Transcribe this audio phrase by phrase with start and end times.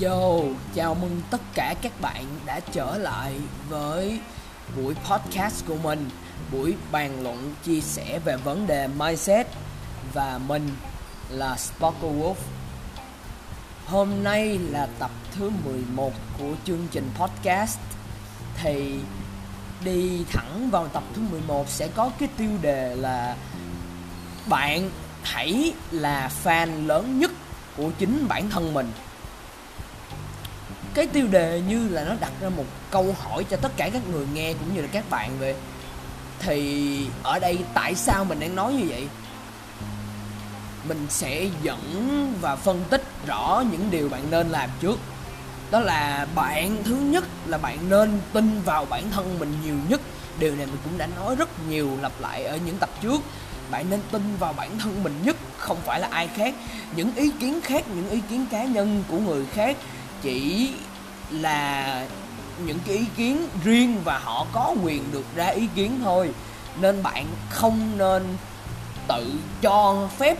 [0.00, 0.40] Yo,
[0.74, 3.34] chào mừng tất cả các bạn đã trở lại
[3.68, 4.20] với
[4.76, 6.08] buổi podcast của mình
[6.52, 9.46] Buổi bàn luận chia sẻ về vấn đề mindset
[10.12, 10.68] Và mình
[11.30, 12.34] là Sparkle Wolf.
[13.86, 17.78] Hôm nay là tập thứ 11 của chương trình podcast.
[18.56, 18.98] Thì
[19.84, 23.36] đi thẳng vào tập thứ 11 sẽ có cái tiêu đề là
[24.48, 24.90] Bạn
[25.32, 27.30] hãy là fan lớn nhất
[27.76, 28.92] của chính bản thân mình.
[30.94, 34.02] Cái tiêu đề như là nó đặt ra một câu hỏi cho tất cả các
[34.08, 35.54] người nghe cũng như là các bạn về,
[36.38, 39.08] thì ở đây tại sao mình đang nói như vậy?
[40.88, 44.98] Mình sẽ dẫn và phân tích rõ những điều bạn nên làm trước.
[45.70, 50.00] Đó là bạn, thứ nhất là bạn nên tin vào bản thân mình nhiều nhất.
[50.38, 53.20] Điều này mình cũng đã nói rất nhiều lặp lại ở những tập trước
[53.70, 56.54] bạn nên tin vào bản thân mình nhất, không phải là ai khác.
[56.96, 59.76] Những ý kiến khác, những ý kiến cá nhân của người khác
[60.22, 60.70] chỉ
[61.30, 62.06] là
[62.66, 66.30] những cái ý kiến riêng và họ có quyền được ra ý kiến thôi.
[66.80, 68.36] Nên bạn không nên
[69.08, 69.32] tự
[69.62, 70.38] cho phép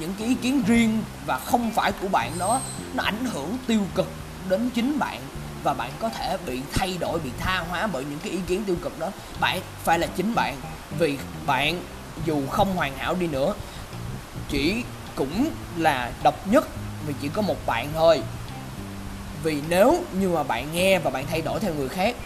[0.00, 2.60] những cái ý kiến riêng và không phải của bạn đó,
[2.94, 4.08] nó ảnh hưởng tiêu cực
[4.48, 5.20] đến chính bạn
[5.64, 8.64] và bạn có thể bị thay đổi, bị tha hóa bởi những cái ý kiến
[8.64, 9.10] tiêu cực đó.
[9.40, 10.56] Bạn phải là chính bạn,
[10.98, 11.82] vì bạn
[12.24, 13.54] dù không hoàn hảo đi nữa,
[14.48, 16.68] chỉ cũng là độc nhất
[17.06, 18.22] vì chỉ có một bạn thôi.
[19.42, 22.16] Vì nếu như mà bạn nghe và bạn thay đổi theo người khác,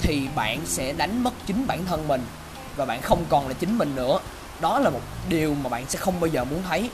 [0.00, 2.22] thì bạn sẽ đánh mất chính bản thân mình
[2.76, 4.18] và bạn không còn là chính mình nữa.
[4.60, 6.90] Đó là một điều mà bạn sẽ không bao giờ muốn thấy.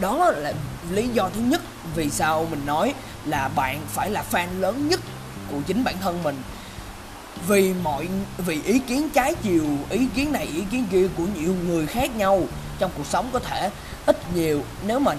[0.00, 0.52] Đó là
[0.90, 1.60] lý do thứ nhất
[1.94, 5.00] vì sao mình nói là bạn phải là fan lớn nhất
[5.50, 6.42] của chính bản thân mình
[7.48, 11.54] vì mọi, vì ý kiến trái chiều, ý kiến này, ý kiến kia của nhiều
[11.66, 12.42] người khác nhau,
[12.78, 13.70] trong cuộc sống có thể
[14.06, 14.62] ít nhiều.
[14.86, 15.14] Nếu mà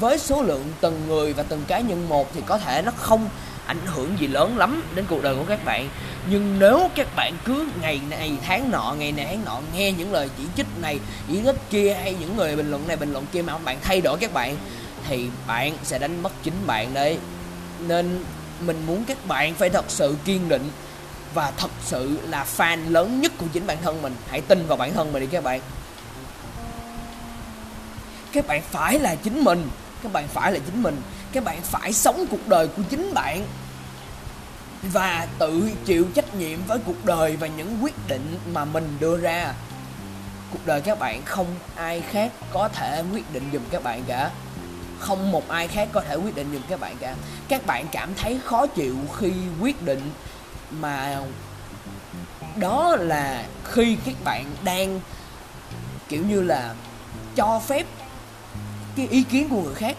[0.00, 3.28] với số lượng từng người và từng cá nhân một thì có thể nó không
[3.66, 5.88] ảnh hưởng gì lớn lắm đến cuộc đời của các bạn.
[6.30, 10.12] Nhưng nếu các bạn cứ ngày này, tháng nọ, ngày này, tháng nọ nghe những
[10.12, 10.98] lời chỉ trích này,
[11.28, 14.00] chỉ trích kia hay những người bình luận này, bình luận kia mà bạn thay
[14.00, 14.56] đổi các bạn,
[15.08, 17.18] thì bạn sẽ đánh mất chính bạn đấy.
[17.88, 18.24] Nên
[18.60, 20.70] mình muốn các bạn phải thật sự kiên định
[21.36, 24.14] và thật sự là fan lớn nhất của chính bản thân mình.
[24.30, 25.60] Hãy tin vào bản thân mình đi các bạn.
[28.32, 29.68] Các bạn phải là chính mình.
[30.02, 31.02] Các bạn phải là chính mình.
[31.32, 33.46] Các bạn phải sống cuộc đời của chính bạn.
[34.82, 39.16] Và tự chịu trách nhiệm với cuộc đời và những quyết định mà mình đưa
[39.16, 39.52] ra.
[40.52, 44.30] Cuộc đời các bạn không ai khác có thể quyết định giùm các bạn cả.
[44.98, 47.14] Không một ai khác có thể quyết định giùm các bạn cả.
[47.48, 50.10] Các bạn cảm thấy khó chịu khi quyết định
[50.70, 51.20] mà
[52.56, 55.00] đó là khi các bạn đang,
[56.08, 56.74] kiểu như là,
[57.36, 57.86] cho phép
[58.96, 59.96] cái ý kiến của người khác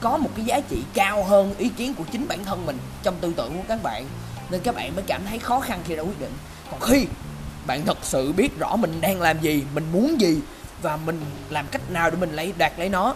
[0.00, 3.14] có một cái giá trị cao hơn ý kiến của chính bản thân mình trong
[3.20, 4.06] tư tưởng của các bạn,
[4.50, 6.32] nên các bạn mới cảm thấy khó khăn khi ra quyết định.
[6.70, 7.06] Còn khi
[7.66, 10.40] bạn thật sự biết rõ mình đang làm gì, mình muốn gì
[10.82, 13.14] và mình làm cách nào để mình lấy, đạt lấy nó,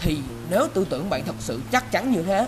[0.00, 0.18] thì
[0.50, 2.46] nếu tư tưởng bạn thật sự chắc chắn như thế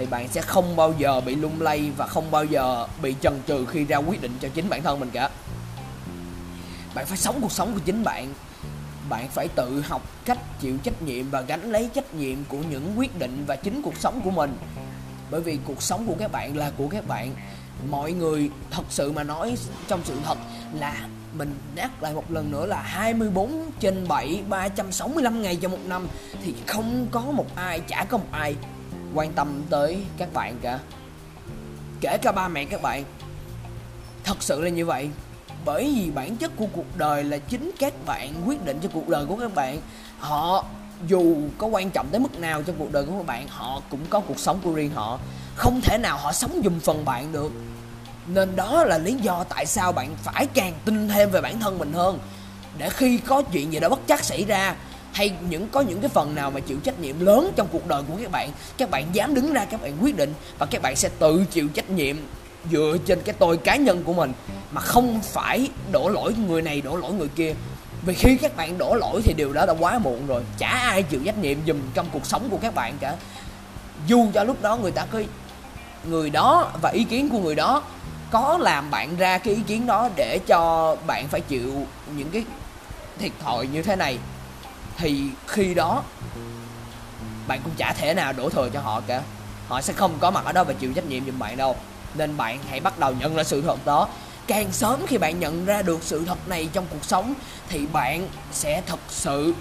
[0.00, 3.40] thì bạn sẽ không bao giờ bị lung lay và không bao giờ bị chần
[3.46, 5.30] chừ khi ra quyết định cho chính bản thân mình cả.
[6.94, 8.34] Bạn phải sống cuộc sống của chính bạn.
[9.08, 12.92] Bạn phải tự học cách chịu trách nhiệm và gánh lấy trách nhiệm của những
[12.96, 14.56] quyết định và chính cuộc sống của mình.
[15.30, 17.34] Bởi vì cuộc sống của các bạn là của các bạn.
[17.90, 19.56] Mọi người thật sự mà nói
[19.88, 20.38] trong sự thật
[20.74, 25.86] là mình nhắc lại một lần nữa là 24 trên 7 365 ngày trong một
[25.86, 26.08] năm
[26.42, 28.54] thì không có một ai, chả có một ai
[29.14, 30.78] quan tâm tới các bạn cả.
[32.00, 33.04] Kể cả ba mẹ các bạn.
[34.24, 35.10] Thật sự là như vậy.
[35.64, 39.08] Bởi vì bản chất của cuộc đời là chính các bạn quyết định cho cuộc
[39.08, 39.78] đời của các bạn.
[40.18, 40.64] Họ
[41.06, 44.06] dù có quan trọng tới mức nào trong cuộc đời của các bạn, họ cũng
[44.10, 45.18] có cuộc sống của riêng họ.
[45.54, 47.52] Không thể nào họ sống dùm phần bạn được.
[48.26, 51.78] Nên đó là lý do tại sao bạn phải càng tin thêm về bản thân
[51.78, 52.18] mình hơn.
[52.78, 54.74] Để khi có chuyện gì đó bất chắc xảy ra
[55.12, 58.02] hay những, có những cái phần nào mà chịu trách nhiệm lớn trong cuộc đời
[58.08, 60.96] của các bạn các bạn dám đứng ra, các bạn quyết định và các bạn
[60.96, 62.16] sẽ tự chịu trách nhiệm
[62.70, 64.32] dựa trên cái tôi cá nhân của mình
[64.72, 67.54] mà không phải đổ lỗi người này, đổ lỗi người kia.
[68.06, 70.42] Vì khi các bạn đổ lỗi thì điều đó đã quá muộn rồi.
[70.58, 73.16] Chả ai chịu trách nhiệm dùm trong cuộc sống của các bạn cả.
[74.06, 75.20] Dù cho lúc đó người ta có
[76.04, 77.82] người đó và ý kiến của người đó
[78.30, 81.86] có làm bạn ra cái ý kiến đó để cho bạn phải chịu
[82.16, 82.44] những cái
[83.18, 84.18] thiệt thòi như thế này
[85.00, 86.02] thì khi đó,
[87.48, 89.22] bạn cũng chả thể nào đổ thừa cho họ cả.
[89.68, 91.76] Họ sẽ không có mặt ở đó và chịu trách nhiệm giùm bạn đâu.
[92.14, 94.08] Nên bạn hãy bắt đầu nhận ra sự thật đó.
[94.46, 97.34] Càng sớm khi bạn nhận ra được sự thật này trong cuộc sống,
[97.68, 99.54] thì bạn sẽ thật sự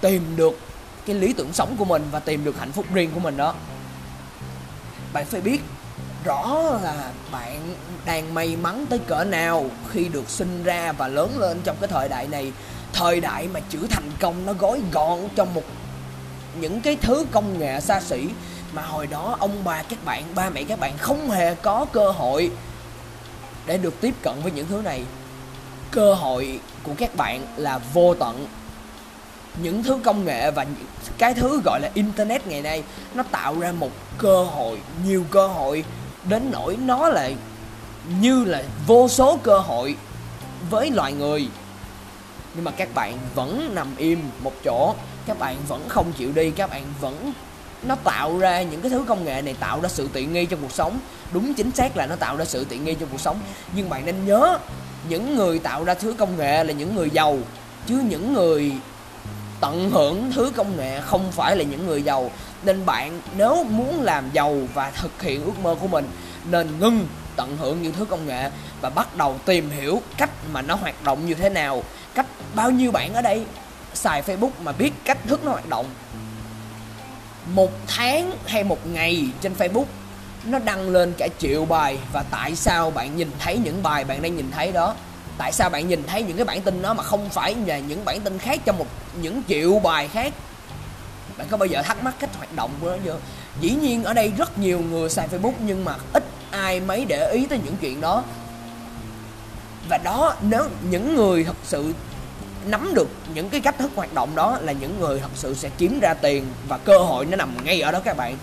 [0.00, 0.58] tìm được
[1.06, 3.54] cái lý tưởng sống của mình và tìm được hạnh phúc riêng của mình đó.
[5.12, 5.60] Bạn phải biết
[6.24, 7.74] rõ là bạn
[8.04, 11.88] đang may mắn tới cỡ nào khi được sinh ra và lớn lên trong cái
[11.88, 12.52] thời đại này
[12.98, 15.62] thời đại mà chữ thành công nó gói gọn trong một,
[16.60, 18.28] những cái thứ công nghệ xa xỉ
[18.72, 22.10] mà hồi đó ông bà, các bạn, ba mẹ các bạn không hề có cơ
[22.10, 22.50] hội
[23.66, 25.02] để được tiếp cận với những thứ này.
[25.90, 28.46] Cơ hội của các bạn là vô tận.
[29.62, 30.86] Những thứ công nghệ và những
[31.18, 32.82] cái thứ gọi là internet ngày nay
[33.14, 35.84] nó tạo ra một cơ hội, nhiều cơ hội
[36.24, 37.30] đến nỗi nó là
[38.20, 39.96] như là vô số cơ hội
[40.70, 41.48] với loài người
[42.54, 44.94] nhưng mà các bạn vẫn nằm im một chỗ.
[45.26, 46.50] Các bạn vẫn không chịu đi.
[46.50, 47.32] Các bạn vẫn,
[47.82, 50.56] nó tạo ra những cái thứ công nghệ này tạo ra sự tiện nghi cho
[50.62, 50.98] cuộc sống.
[51.32, 53.40] Đúng chính xác là nó tạo ra sự tiện nghi cho cuộc sống.
[53.74, 54.58] Nhưng bạn nên nhớ,
[55.08, 57.38] những người tạo ra thứ công nghệ là những người giàu.
[57.86, 58.72] Chứ những người
[59.60, 62.30] tận hưởng thứ công nghệ không phải là những người giàu.
[62.62, 66.08] Nên bạn nếu muốn làm giàu và thực hiện ước mơ của mình,
[66.50, 67.06] nên ngưng
[67.36, 68.50] tận hưởng những thứ công nghệ
[68.80, 71.82] và bắt đầu tìm hiểu cách mà nó hoạt động như thế nào
[72.18, 73.44] cách bao nhiêu bạn ở đây
[73.94, 75.86] xài facebook mà biết cách thức nó hoạt động.
[77.54, 79.84] Một tháng hay một ngày trên facebook,
[80.44, 84.22] nó đăng lên cả triệu bài và tại sao bạn nhìn thấy những bài bạn
[84.22, 84.94] đang nhìn thấy đó?
[85.38, 88.04] Tại sao bạn nhìn thấy những cái bản tin đó mà không phải là những
[88.04, 88.86] bản tin khác trong một,
[89.22, 90.32] những triệu bài khác?
[91.36, 93.18] Bạn có bao giờ thắc mắc cách hoạt động của nó chưa?
[93.60, 97.30] Dĩ nhiên ở đây rất nhiều người xài facebook nhưng mà ít ai mấy để
[97.30, 98.22] ý tới những chuyện đó.
[99.88, 101.92] Và đó, nếu những người thật sự
[102.66, 105.70] nắm được những cái cách thức hoạt động đó là những người thật sự sẽ
[105.78, 108.36] kiếm ra tiền và cơ hội nó nằm ngay ở đó các bạn.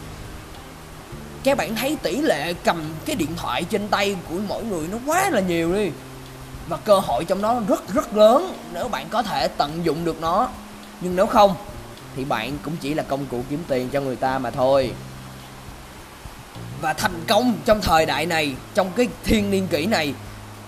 [1.44, 4.98] Các bạn thấy tỷ lệ cầm cái điện thoại trên tay của mỗi người nó
[5.06, 5.92] quá là nhiều đi.
[6.68, 10.22] Và cơ hội trong đó rất rất lớn nếu bạn có thể tận dụng được
[10.22, 10.50] nó.
[11.02, 11.56] Nhưng nếu không,
[12.16, 14.92] thì bạn cũng chỉ là công cụ kiếm tiền cho người ta mà thôi.
[16.82, 20.14] Và thành công trong thời đại này, trong cái thiên niên kỷ này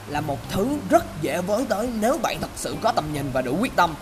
[0.08, 3.42] là một thứ rất dễ với tới nếu bạn thật sự có tầm nhìn và
[3.42, 3.96] đủ quyết tâm.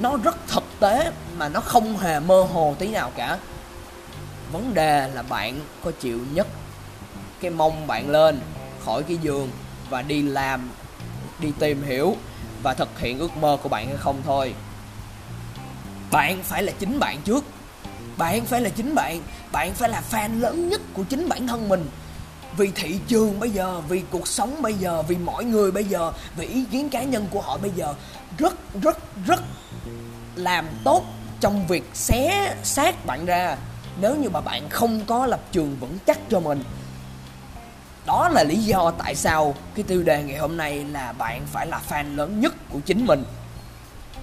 [0.00, 3.38] Nó rất thực tế mà nó không hề mơ hồ tí nào cả.
[4.52, 6.46] Vấn đề là bạn có chịu nhất
[7.40, 8.40] cái mông bạn lên
[8.84, 9.50] khỏi cái giường
[9.90, 10.70] và đi làm,
[11.38, 12.16] đi tìm hiểu
[12.62, 14.54] và thực hiện ước mơ của bạn hay không thôi.
[16.10, 17.44] Bạn phải là chính bạn trước.
[18.16, 19.20] Bạn phải là chính bạn.
[19.52, 21.88] Bạn phải là fan lớn nhất của chính bản thân mình
[22.56, 26.12] vì thị trường bây giờ, vì cuộc sống bây giờ, vì mọi người bây giờ,
[26.36, 27.94] vì ý kiến cá nhân của họ bây giờ
[28.38, 29.40] rất rất rất
[30.34, 31.04] làm tốt
[31.40, 33.56] trong việc xé xác bạn ra.
[34.00, 36.64] Nếu như mà bạn không có lập trường vững chắc cho mình,
[38.06, 41.66] đó là lý do tại sao cái tiêu đề ngày hôm nay là bạn phải
[41.66, 43.24] là fan lớn nhất của chính mình.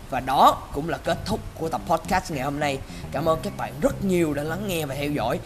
[0.09, 2.79] Và đó cũng là kết thúc của tập podcast ngày hôm nay.
[3.11, 5.39] Cảm ơn các bạn rất nhiều đã lắng nghe và theo dõi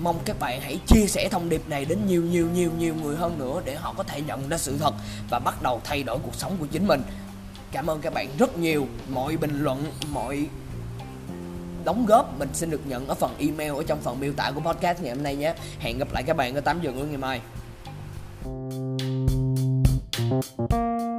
[0.00, 3.16] mong các bạn hãy chia sẻ thông điệp này đến nhiều nhiều nhiều nhiều người
[3.16, 4.94] hơn nữa để họ có thể nhận ra sự thật
[5.30, 7.02] và bắt đầu thay đổi cuộc sống của chính mình.
[7.72, 8.86] Cảm ơn các bạn rất nhiều.
[9.08, 10.46] Mọi bình luận, mọi
[11.84, 14.60] đóng góp mình xin được nhận ở phần email ở trong phần miêu tả của
[14.60, 15.54] podcast ngày hôm nay nhé.
[15.78, 17.40] Hẹn gặp lại các bạn ở 8 giờ ngày mai.
[20.30, 21.13] Thank you.